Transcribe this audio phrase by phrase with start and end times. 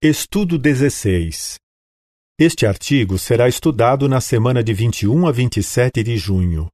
[0.00, 1.58] Estudo 16.
[2.38, 6.70] Este artigo será estudado na semana de 21 a 27 de junho.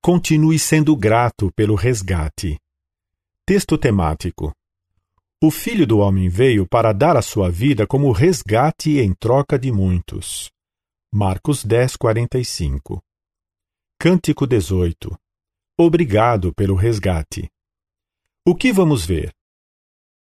[0.00, 2.58] Continue sendo grato pelo resgate.
[3.44, 4.54] Texto temático.
[5.38, 9.70] O Filho do Homem veio para dar a sua vida como resgate em troca de
[9.70, 10.50] muitos.
[11.12, 13.02] Marcos 10, 45.
[13.98, 15.14] Cântico 18.
[15.76, 17.50] Obrigado pelo resgate.
[18.46, 19.30] O que vamos ver?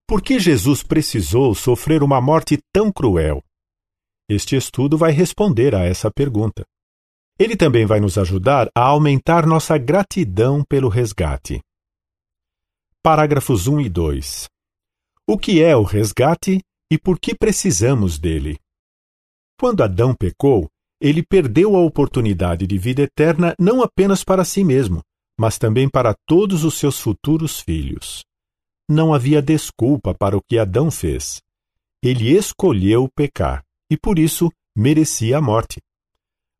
[0.05, 3.41] Por que Jesus precisou sofrer uma morte tão cruel?
[4.29, 6.65] Este estudo vai responder a essa pergunta.
[7.39, 11.61] Ele também vai nos ajudar a aumentar nossa gratidão pelo resgate.
[13.01, 14.49] Parágrafos 1 e 2.
[15.25, 16.59] O que é o resgate
[16.91, 18.59] e por que precisamos dele?
[19.57, 25.01] Quando Adão pecou, ele perdeu a oportunidade de vida eterna não apenas para si mesmo,
[25.39, 28.23] mas também para todos os seus futuros filhos
[28.89, 31.41] não havia desculpa para o que Adão fez.
[32.01, 35.79] Ele escolheu pecar e por isso merecia a morte.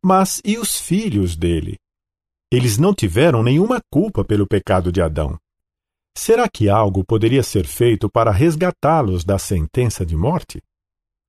[0.03, 1.77] Mas e os filhos dele?
[2.51, 5.37] Eles não tiveram nenhuma culpa pelo pecado de Adão.
[6.15, 10.61] Será que algo poderia ser feito para resgatá-los da sentença de morte?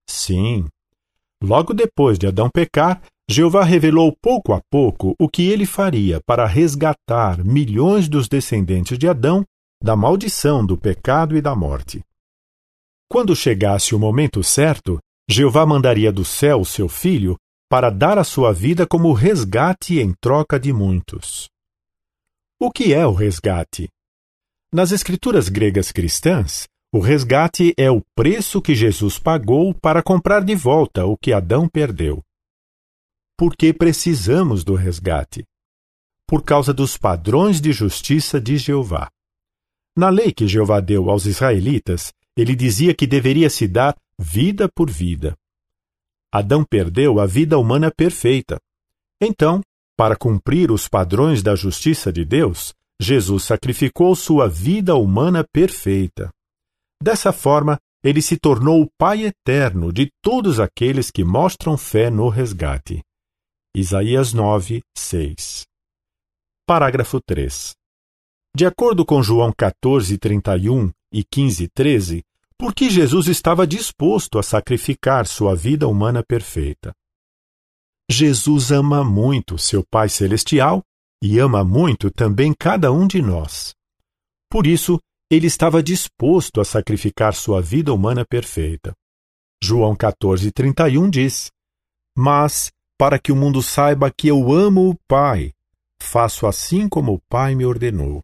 [0.09, 0.67] Sim.
[1.43, 6.47] Logo depois de Adão pecar, Jeová revelou pouco a pouco o que ele faria para
[6.47, 9.45] resgatar milhões dos descendentes de Adão
[9.85, 12.03] da maldição do pecado e da morte.
[13.07, 17.37] Quando chegasse o momento certo, Jeová mandaria do céu seu filho
[17.69, 21.51] para dar a sua vida como resgate em troca de muitos.
[22.59, 23.91] O que é o resgate?
[24.73, 30.55] Nas escrituras gregas cristãs, o resgate é o preço que Jesus pagou para comprar de
[30.55, 32.23] volta o que Adão perdeu.
[33.37, 35.45] Por que precisamos do resgate?
[36.27, 39.11] Por causa dos padrões de justiça de Jeová.
[39.97, 44.91] Na lei que Jeová deu aos israelitas, ele dizia que deveria se dar vida por
[44.91, 45.37] vida.
[46.33, 48.59] Adão perdeu a vida humana perfeita.
[49.21, 49.61] Então,
[49.97, 56.31] para cumprir os padrões da justiça de Deus, Jesus sacrificou sua vida humana perfeita.
[57.01, 62.29] Dessa forma, ele se tornou o Pai eterno de todos aqueles que mostram fé no
[62.29, 63.01] resgate.
[63.77, 65.65] Isaías 9, 6.
[66.67, 67.75] Parágrafo 3.
[68.57, 72.25] De acordo com João 14, 31 e 15, 13,
[72.57, 76.95] por que Jesus estava disposto a sacrificar sua vida humana perfeita?
[78.09, 80.85] Jesus ama muito seu Pai Celestial
[81.21, 83.75] e ama muito também cada um de nós.
[84.49, 88.95] Por isso, ele estava disposto a sacrificar sua vida humana perfeita.
[89.61, 91.51] João 14, 31 diz:
[92.17, 95.53] Mas, para que o mundo saiba que eu amo o Pai,
[96.01, 98.23] faço assim como o Pai me ordenou.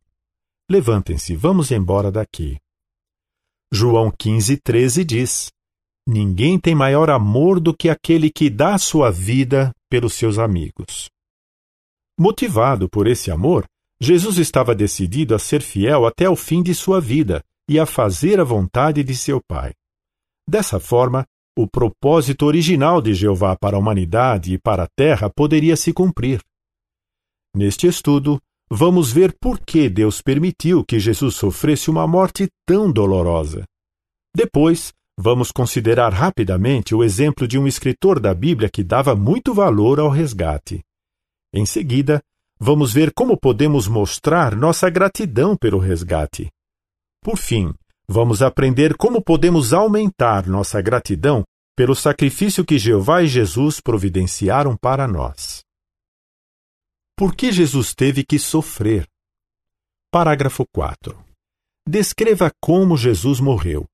[0.70, 2.56] Levantem-se, vamos embora daqui.
[3.72, 5.50] João 15, 13 diz:
[6.06, 11.10] Ninguém tem maior amor do que aquele que dá sua vida pelos seus amigos.
[12.16, 13.66] Motivado por esse amor,
[14.00, 18.38] Jesus estava decidido a ser fiel até o fim de sua vida e a fazer
[18.38, 19.72] a vontade de seu Pai.
[20.48, 21.26] Dessa forma,
[21.59, 26.41] o propósito original de Jeová para a humanidade e para a terra poderia se cumprir.
[27.56, 33.64] Neste estudo, vamos ver por que Deus permitiu que Jesus sofresse uma morte tão dolorosa.
[34.34, 39.98] Depois, vamos considerar rapidamente o exemplo de um escritor da Bíblia que dava muito valor
[39.98, 40.80] ao resgate.
[41.53, 42.22] Em seguida,
[42.59, 46.48] vamos ver como podemos mostrar nossa gratidão pelo resgate.
[47.22, 47.75] Por fim,
[48.09, 51.42] vamos aprender como podemos aumentar nossa gratidão
[51.76, 55.60] pelo sacrifício que Jeová e Jesus providenciaram para nós.
[57.20, 59.06] Por que Jesus teve que sofrer?
[60.10, 61.22] Parágrafo 4.
[61.86, 63.84] Descreva como Jesus morreu.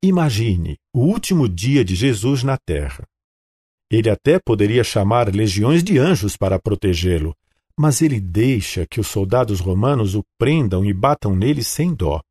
[0.00, 3.04] Imagine o último dia de Jesus na terra.
[3.90, 7.34] Ele até poderia chamar legiões de anjos para protegê-lo,
[7.76, 12.22] mas ele deixa que os soldados romanos o prendam e batam nele sem dó.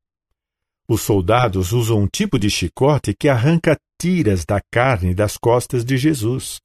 [0.88, 5.98] Os soldados usam um tipo de chicote que arranca tiras da carne das costas de
[5.98, 6.62] Jesus.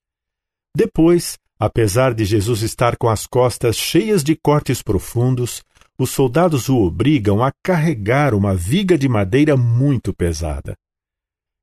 [0.77, 5.63] Depois, Apesar de Jesus estar com as costas cheias de cortes profundos,
[5.97, 10.75] os soldados o obrigam a carregar uma viga de madeira muito pesada.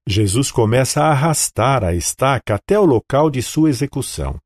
[0.07, 4.39] Jesus começa a arrastar a estaca até o local de sua execução.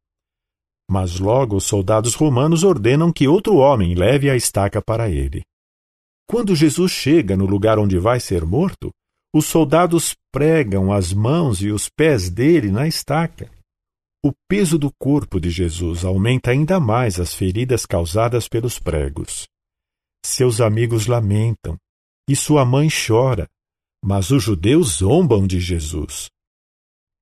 [0.89, 5.43] Mas logo os soldados romanos ordenam que outro homem leve a estaca para ele.
[6.27, 8.89] Quando Jesus chega no lugar onde vai ser morto,
[9.31, 13.51] os soldados pregam as mãos e os pés dele na estaca.
[14.25, 19.49] O peso do corpo de Jesus aumenta ainda mais as feridas causadas pelos pregos.
[20.25, 21.77] Seus amigos lamentam,
[22.29, 23.49] e sua mãe chora,
[24.05, 26.29] Mas os judeus zombam de Jesus.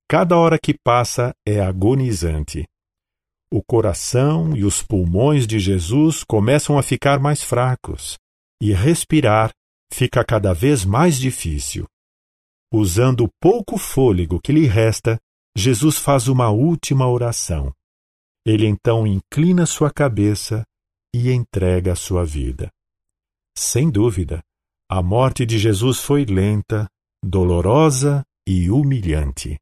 [0.08, 2.66] Cada hora que passa é agonizante.
[3.52, 8.18] O coração e os pulmões de Jesus começam a ficar mais fracos,
[8.62, 9.52] e respirar
[9.94, 11.86] fica cada vez mais difícil.
[12.74, 15.20] Usando o pouco fôlego que lhe resta,
[15.56, 17.74] Jesus faz uma última oração.
[18.46, 20.64] Ele então inclina sua cabeça
[21.14, 22.70] e entrega a sua vida.
[23.58, 24.42] Sem dúvida,
[24.90, 26.88] a morte de Jesus foi lenta,
[27.24, 29.58] dolorosa e humilhante.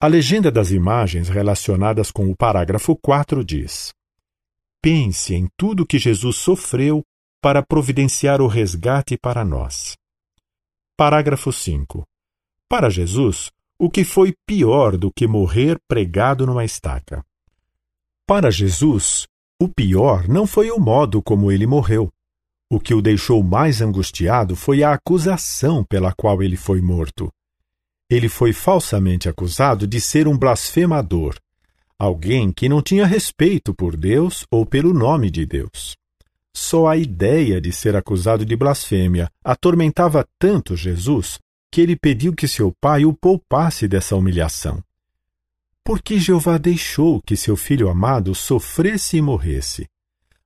[0.00, 3.92] A legenda das imagens relacionadas com o parágrafo 4 diz:
[4.82, 7.02] Pense em tudo que Jesus sofreu
[7.40, 9.96] para providenciar o resgate para nós.
[10.96, 12.04] Parágrafo 5.
[12.68, 17.24] Para Jesus, o que foi pior do que morrer pregado numa estaca?
[18.26, 19.26] Para Jesus,
[19.60, 22.10] o pior não foi o modo como ele morreu.
[22.70, 27.30] O que o deixou mais angustiado foi a acusação pela qual ele foi morto.
[28.08, 31.36] Ele foi falsamente acusado de ser um blasfemador,
[31.98, 35.96] alguém que não tinha respeito por Deus ou pelo nome de Deus.
[36.56, 41.38] Só a ideia de ser acusado de blasfêmia atormentava tanto Jesus
[41.74, 44.80] que ele pediu que seu pai o poupasse dessa humilhação.
[45.82, 49.88] Por que Jeová deixou que seu filho amado sofresse e morresse?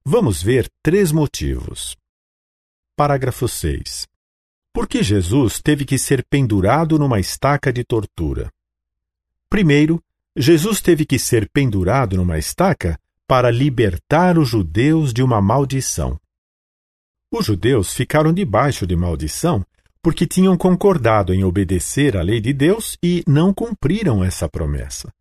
[0.03, 1.95] Vamos ver três motivos.
[2.97, 4.09] Parágrafo 6.
[4.73, 8.51] Por que Jesus teve que ser pendurado numa estaca de tortura?
[9.51, 10.03] Primeiro,
[10.35, 16.19] Jesus teve que ser pendurado numa estaca para libertar os judeus de uma maldição.
[17.31, 19.63] Os judeus ficaram debaixo de maldição
[20.03, 25.13] porque tinham concordado em obedecer à lei de Deus e não cumpriram essa promessa.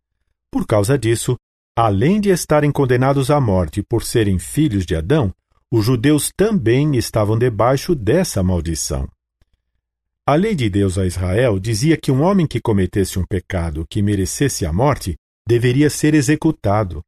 [0.50, 1.36] Por causa disso,
[1.76, 5.32] além de estarem condenados à morte por serem filhos de Adão,
[5.70, 9.08] os judeus também estavam debaixo dessa maldição.
[10.26, 14.02] A lei de Deus a Israel dizia que um homem que cometesse um pecado que
[14.02, 15.16] merecesse a morte
[15.46, 17.02] deveria ser executado.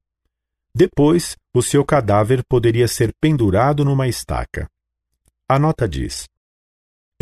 [0.74, 4.68] Depois, o seu cadáver poderia ser pendurado numa estaca.
[5.48, 6.29] A nota diz: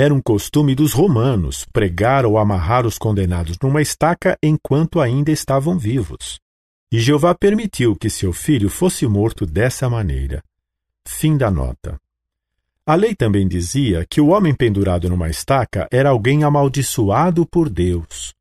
[0.00, 5.76] Era um costume dos romanos pregar ou amarrar os condenados numa estaca enquanto ainda estavam
[5.76, 6.38] vivos.
[6.92, 10.40] E Jeová permitiu que seu filho fosse morto dessa maneira.
[11.04, 11.98] Fim da nota.
[12.86, 18.32] A lei também dizia que o homem pendurado numa estaca era alguém amaldiçoado por Deus.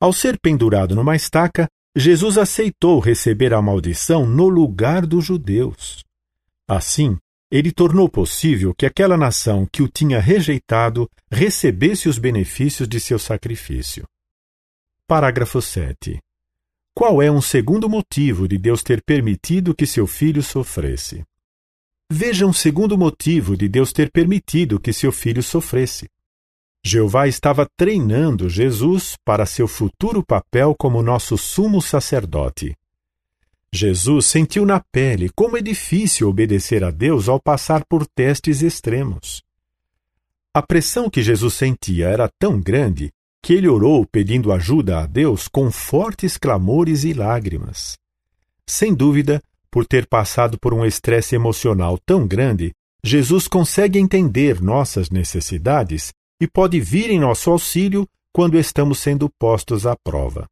[0.00, 6.02] Ao ser pendurado numa estaca, Jesus aceitou receber a maldição no lugar dos judeus.
[6.66, 7.18] Assim,
[7.50, 13.18] ele tornou possível que aquela nação que o tinha rejeitado recebesse os benefícios de seu
[13.18, 14.04] sacrifício.
[15.06, 16.18] Parágrafo 7.
[16.94, 21.22] Qual é um segundo motivo de Deus ter permitido que seu filho sofresse?
[22.10, 26.08] Veja um segundo motivo de Deus ter permitido que seu filho sofresse.
[26.84, 32.76] Jeová estava treinando Jesus para seu futuro papel como nosso sumo sacerdote.
[33.72, 39.42] Jesus sentiu na pele como é difícil obedecer a Deus ao passar por testes extremos.
[40.54, 45.46] A pressão que Jesus sentia era tão grande que ele orou pedindo ajuda a Deus
[45.46, 47.96] com fortes clamores e lágrimas.
[48.66, 52.72] Sem dúvida, por ter passado por um estresse emocional tão grande,
[53.04, 59.86] Jesus consegue entender nossas necessidades e pode vir em nosso auxílio quando estamos sendo postos
[59.86, 60.48] à prova.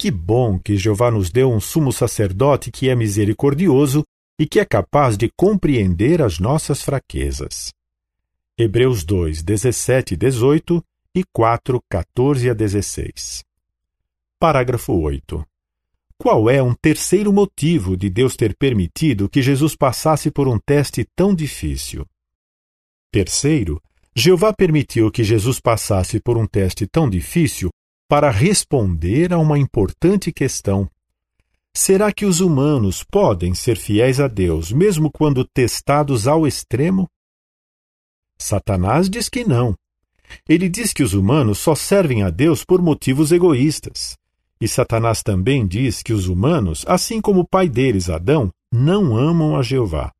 [0.00, 4.04] Que bom que Jeová nos deu um sumo sacerdote que é misericordioso
[4.38, 7.72] e que é capaz de compreender as nossas fraquezas.
[8.56, 13.42] Hebreus 2, 17 e 18 e 4, 14 a 16.
[14.38, 15.44] Parágrafo 8.
[16.16, 21.04] Qual é um terceiro motivo de Deus ter permitido que Jesus passasse por um teste
[21.16, 22.06] tão difícil?
[23.10, 23.82] Terceiro,
[24.14, 27.70] Jeová permitiu que Jesus passasse por um teste tão difícil
[28.08, 30.90] para responder a uma importante questão.
[31.74, 37.08] Será que os humanos podem ser fiéis a Deus mesmo quando testados ao extremo?
[38.38, 39.76] Satanás diz que não.
[40.48, 44.16] Ele diz que os humanos só servem a Deus por motivos egoístas.
[44.60, 49.56] E Satanás também diz que os humanos, assim como o pai deles, Adão, não amam
[49.56, 50.12] a Jeová.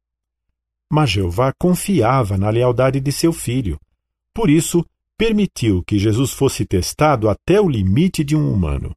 [0.90, 3.78] Mas Jeová confiava na lealdade de seu filho.
[4.32, 4.84] Por isso,
[5.18, 8.94] permitiu que Jesus fosse testado até o limite de um humano.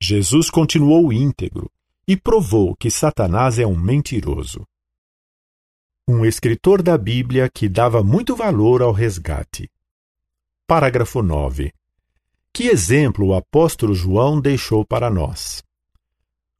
[0.00, 1.70] Jesus continuou íntegro
[2.08, 4.66] e provou que Satanás é um mentiroso.
[6.08, 9.70] Um escritor da Bíblia que dava muito valor ao resgate.
[10.66, 11.72] Parágrafo 9.
[12.52, 15.62] Que exemplo o apóstolo João deixou para nós?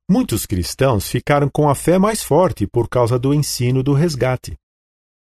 [0.08, 4.56] Muitos cristãos ficaram com a fé mais forte por causa do ensino do resgate.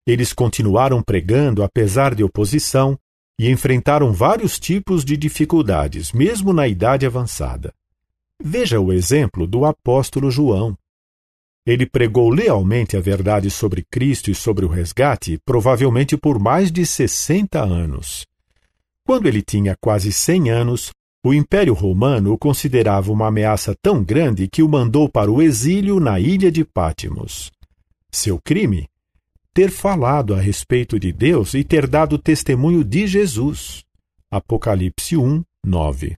[0.05, 2.99] Eles continuaram pregando apesar de oposição,
[3.39, 7.73] e enfrentaram vários tipos de dificuldades, mesmo na idade avançada.
[8.41, 10.77] Veja o exemplo do apóstolo João.
[11.65, 16.85] Ele pregou lealmente a verdade sobre Cristo e sobre o resgate, provavelmente por mais de
[16.85, 18.25] 60 anos.
[19.05, 20.91] Quando ele tinha quase 100 anos,
[21.25, 25.99] o Império Romano o considerava uma ameaça tão grande que o mandou para o exílio
[25.99, 27.49] na ilha de Pátimos.
[28.11, 28.89] Seu crime?
[29.55, 33.83] Ter falado a respeito de Deus e ter dado testemunho de Jesus.
[34.31, 36.17] Apocalipse 1, 9.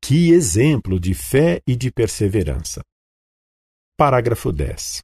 [0.00, 2.80] Que exemplo de fé e de perseverança!
[3.96, 5.02] Parágrafo 10.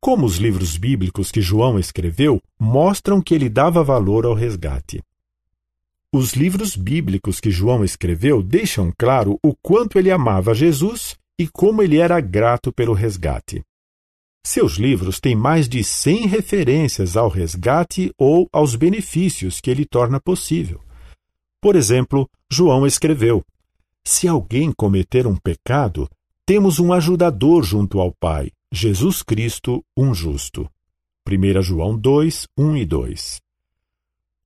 [0.00, 5.02] Como os livros bíblicos que João escreveu mostram que ele dava valor ao resgate.
[6.12, 11.82] Os livros bíblicos que João escreveu deixam claro o quanto ele amava Jesus e como
[11.82, 13.64] ele era grato pelo resgate.
[14.44, 20.20] Seus livros têm mais de 100 referências ao resgate ou aos benefícios que ele torna
[20.20, 20.80] possível.
[21.60, 23.44] Por exemplo, João escreveu:
[24.04, 26.08] Se alguém cometer um pecado,
[26.46, 30.68] temos um ajudador junto ao Pai, Jesus Cristo, um justo.
[31.28, 33.40] 1 João 2, 1 e 2.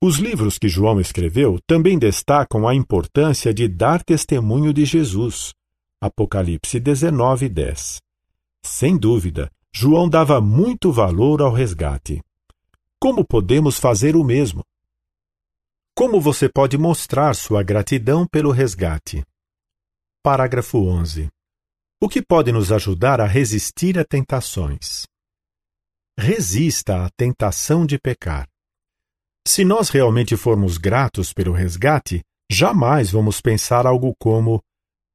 [0.01, 5.55] Os livros que João escreveu também destacam a importância de dar testemunho de Jesus.
[6.01, 8.01] Apocalipse 19, 10.
[8.65, 12.21] Sem dúvida, João dava muito valor ao resgate.
[13.00, 14.62] Como podemos fazer o mesmo?
[15.97, 19.25] Como você pode mostrar sua gratidão pelo resgate?
[20.23, 21.29] Parágrafo 11.
[22.00, 25.07] O que pode nos ajudar a resistir a tentações?
[26.19, 28.47] Resista à tentação de pecar.
[29.49, 34.62] Se nós realmente formos gratos pelo resgate, jamais vamos pensar algo como: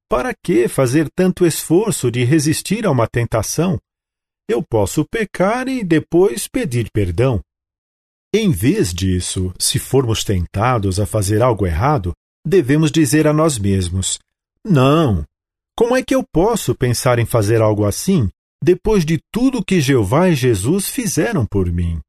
[0.10, 3.80] para que fazer tanto esforço de resistir a uma tentação?
[4.48, 7.42] Eu posso pecar e depois pedir perdão.
[8.34, 12.14] Em vez disso, se formos tentados a fazer algo errado,
[12.46, 14.20] devemos dizer a nós mesmos:
[14.64, 15.26] Não,
[15.76, 18.30] como é que eu posso pensar em fazer algo assim
[18.64, 22.00] depois de tudo que Jeová e Jesus fizeram por mim?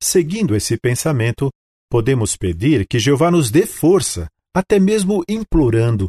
[0.00, 1.50] Seguindo esse pensamento,
[1.90, 6.08] podemos pedir que Jeová nos dê força, até mesmo implorando: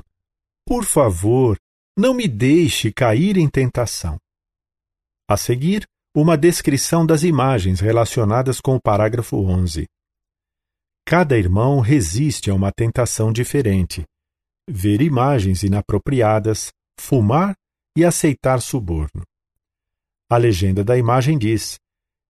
[0.66, 1.58] Por favor,
[1.98, 4.20] não me deixe cair em tentação.
[5.30, 9.86] A seguir, uma descrição das imagens relacionadas com o parágrafo 11.
[11.06, 14.04] Cada irmão resiste a uma tentação diferente
[14.70, 17.56] ver imagens inapropriadas, fumar
[17.98, 19.24] e aceitar suborno.
[20.30, 21.80] A legenda da imagem diz: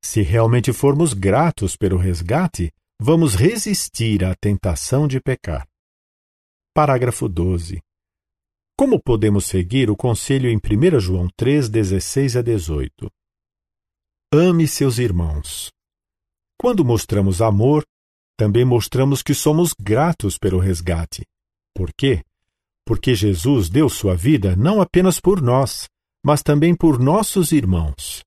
[0.02, 5.68] se realmente formos gratos pelo resgate, vamos resistir à tentação de pecar.
[6.74, 7.82] Parágrafo 12.
[8.80, 13.12] Como podemos seguir o conselho em 1 João 3, 16 a 18?
[14.34, 15.70] Ame seus irmãos.
[16.58, 17.84] Quando mostramos amor,
[18.38, 21.26] também mostramos que somos gratos pelo resgate.
[21.76, 22.24] Por quê?
[22.88, 25.90] porque Jesus deu sua vida não apenas por nós,
[26.26, 28.24] mas também por nossos irmãos.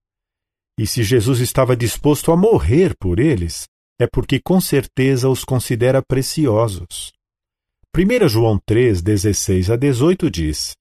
[0.79, 3.67] E se Jesus estava disposto a morrer por eles,
[3.99, 7.11] é porque com certeza os considera preciosos.
[7.95, 10.75] 1 João 3, 16 a 18 diz: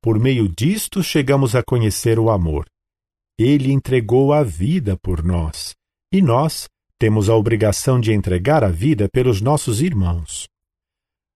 [0.00, 2.64] Por meio disto chegamos a conhecer o amor.
[3.36, 5.74] Ele entregou a vida por nós,
[6.12, 10.46] e nós temos a obrigação de entregar a vida pelos nossos irmãos.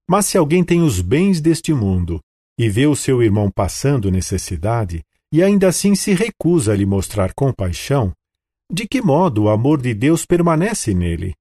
[0.08, 2.20] Mas se alguém tem os bens deste mundo
[2.56, 7.34] e vê o seu irmão passando necessidade e ainda assim se recusa a lhe mostrar
[7.34, 8.12] compaixão,
[8.72, 11.34] de que modo o amor de Deus permanece nele?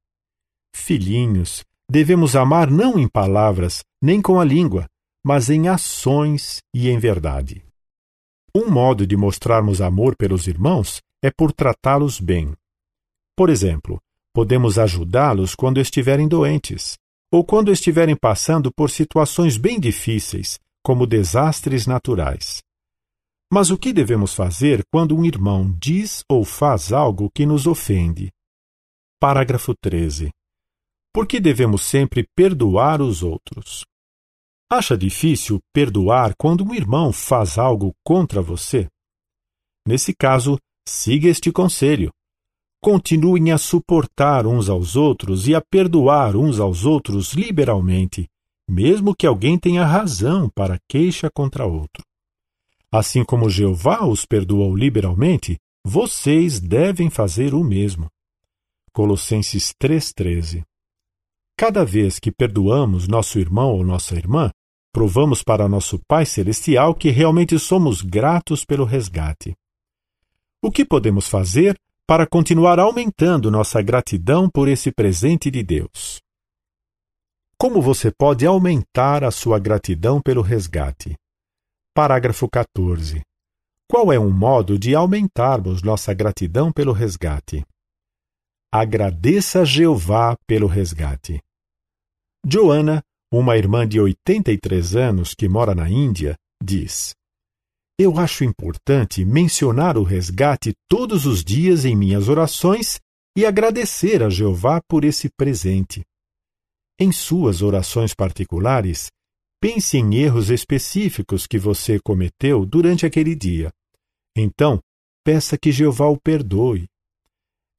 [0.75, 4.85] Filhinhos, devemos amar não em palavras, nem com a língua,
[5.21, 7.65] mas em ações e em verdade.
[8.55, 12.53] Um modo de mostrarmos amor pelos irmãos é por tratá-los bem.
[13.35, 13.99] Por exemplo,
[14.33, 16.97] podemos ajudá-los quando estiverem doentes,
[17.29, 22.61] ou quando estiverem passando por situações bem difíceis, como desastres naturais.
[23.51, 28.31] Mas o que devemos fazer quando um irmão diz ou faz algo que nos ofende?
[29.19, 30.31] Parágrafo 13.
[31.13, 33.85] Por que devemos sempre perdoar os outros?
[34.69, 38.87] Acha difícil perdoar quando um irmão faz algo contra você?
[39.85, 42.11] Nesse caso, siga este conselho
[42.81, 48.27] continuem a suportar uns aos outros e a perdoar uns aos outros liberalmente,
[48.67, 52.03] mesmo que alguém tenha razão para queixa contra outro.
[52.91, 58.09] Assim como Jeová os perdoou liberalmente, vocês devem fazer o mesmo.
[58.91, 60.63] Colossenses 3,13
[61.61, 64.49] Cada vez que perdoamos nosso irmão ou nossa irmã,
[64.91, 69.53] provamos para nosso Pai Celestial que realmente somos gratos pelo resgate.
[70.59, 71.77] O que podemos fazer
[72.07, 76.19] para continuar aumentando nossa gratidão por esse presente de Deus.
[77.59, 81.15] Como você pode aumentar a sua gratidão pelo resgate?
[81.93, 83.21] Parágrafo 14.
[83.87, 87.63] Qual é um modo de aumentarmos nossa gratidão pelo resgate?
[88.73, 91.39] Agradeça a Jeová pelo resgate.
[92.45, 97.13] Joana, uma irmã de 83 anos que mora na Índia, diz:
[97.99, 102.99] Eu acho importante mencionar o resgate todos os dias em minhas orações
[103.37, 106.01] e agradecer a Jeová por esse presente.
[106.99, 109.09] Em suas orações particulares,
[109.61, 113.71] pense em erros específicos que você cometeu durante aquele dia.
[114.35, 114.79] Então,
[115.23, 116.87] peça que Jeová o perdoe.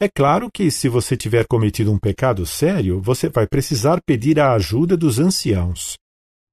[0.03, 4.53] É claro que, se você tiver cometido um pecado sério, você vai precisar pedir a
[4.53, 5.97] ajuda dos anciãos.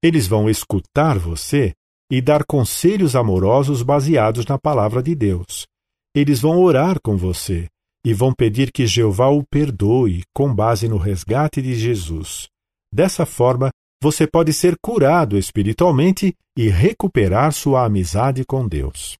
[0.00, 1.72] Eles vão escutar você
[2.08, 5.66] e dar conselhos amorosos baseados na palavra de Deus.
[6.14, 7.66] Eles vão orar com você
[8.06, 12.46] e vão pedir que Jeová o perdoe com base no resgate de Jesus.
[12.94, 19.16] Dessa forma, você pode ser curado espiritualmente e recuperar sua amizade com Deus.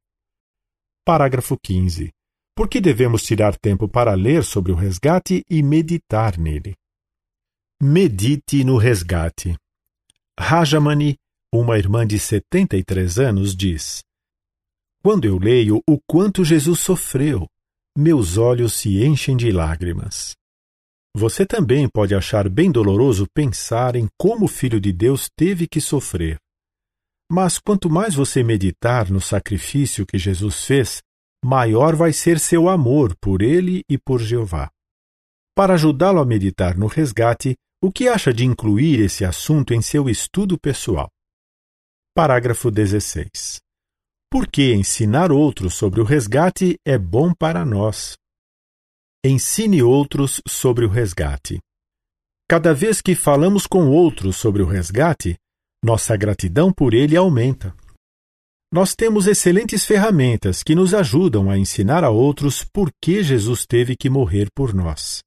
[1.04, 2.12] Parágrafo 15.
[2.60, 6.74] Por que devemos tirar tempo para ler sobre o resgate e meditar nele?
[7.82, 9.56] Medite no resgate.
[10.38, 11.16] Rajamani,
[11.50, 14.04] uma irmã de 73 anos, diz:
[15.02, 17.48] Quando eu leio o quanto Jesus sofreu,
[17.96, 20.34] meus olhos se enchem de lágrimas.
[21.16, 25.80] Você também pode achar bem doloroso pensar em como o Filho de Deus teve que
[25.80, 26.36] sofrer.
[27.32, 31.00] Mas quanto mais você meditar no sacrifício que Jesus fez,
[31.44, 34.70] maior vai ser seu amor por ele e por Jeová.
[35.54, 40.08] Para ajudá-lo a meditar no resgate, o que acha de incluir esse assunto em seu
[40.08, 41.08] estudo pessoal?
[42.14, 43.60] Parágrafo 16.
[44.30, 48.16] Porque ensinar outros sobre o resgate é bom para nós.
[49.24, 51.58] Ensine outros sobre o resgate.
[52.48, 55.36] Cada vez que falamos com outros sobre o resgate,
[55.82, 57.74] nossa gratidão por ele aumenta.
[58.72, 63.96] Nós temos excelentes ferramentas que nos ajudam a ensinar a outros por que Jesus teve
[63.96, 65.22] que morrer por nós.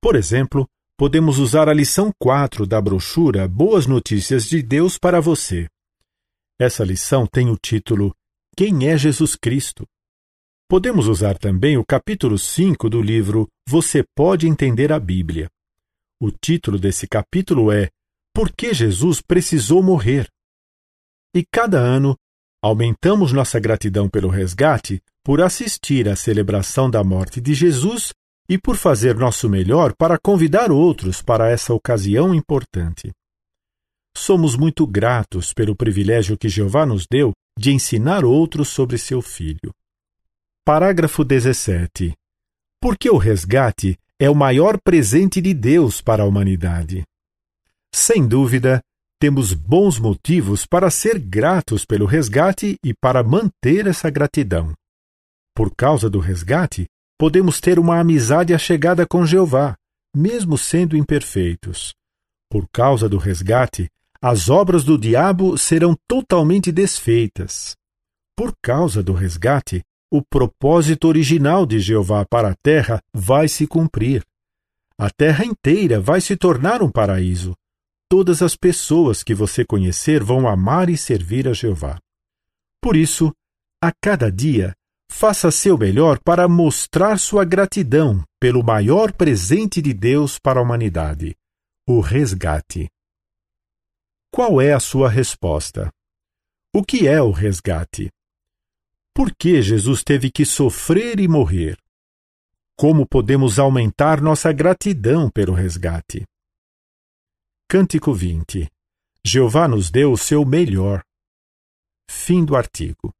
[0.00, 5.66] Por exemplo, podemos usar a lição 4 da brochura Boas Notícias de Deus para você.
[6.60, 8.14] Essa lição tem o título
[8.56, 9.86] quem é Jesus Cristo?
[10.68, 15.48] Podemos usar também o capítulo 5 do livro Você Pode Entender a Bíblia.
[16.20, 17.88] O título desse capítulo é
[18.34, 20.28] Por que Jesus precisou morrer?
[21.34, 22.14] E cada ano
[22.62, 28.12] aumentamos nossa gratidão pelo resgate por assistir à celebração da morte de Jesus
[28.48, 33.12] e por fazer nosso melhor para convidar outros para essa ocasião importante.
[34.16, 39.72] Somos muito gratos pelo privilégio que Jeová nos deu de ensinar outros sobre seu filho.
[40.64, 42.14] Parágrafo 17.
[42.80, 47.04] Porque o resgate é o maior presente de Deus para a humanidade.
[47.94, 48.82] Sem dúvida,
[49.20, 54.72] temos bons motivos para ser gratos pelo resgate e para manter essa gratidão.
[55.54, 56.86] Por causa do resgate,
[57.18, 59.76] podemos ter uma amizade achegada com Jeová,
[60.16, 61.92] mesmo sendo imperfeitos.
[62.50, 63.90] Por causa do resgate,
[64.22, 67.76] as obras do diabo serão totalmente desfeitas.
[68.34, 74.24] Por causa do resgate, o propósito original de Jeová para a terra vai se cumprir.
[74.98, 77.54] A terra inteira vai se tornar um paraíso.
[78.10, 81.98] Todas as pessoas que você conhecer vão amar e servir a Jeová.
[82.82, 83.32] Por isso,
[83.82, 84.74] a cada dia,
[85.10, 91.36] faça seu melhor para mostrar sua gratidão pelo maior presente de Deus para a humanidade
[91.90, 92.88] o resgate.
[94.32, 95.90] Qual é a sua resposta?
[96.72, 98.08] O que é o resgate?
[99.12, 101.76] Por que Jesus teve que sofrer e morrer?
[102.78, 106.24] Como podemos aumentar nossa gratidão pelo resgate?
[107.72, 108.68] Cântico 20
[109.24, 111.04] Jeová nos deu o seu melhor.
[112.10, 113.14] Fim do artigo.